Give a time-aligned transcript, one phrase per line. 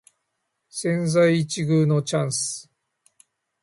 [0.67, 2.71] 千載一遇のチャンス